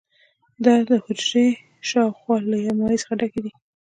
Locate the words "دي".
3.45-3.51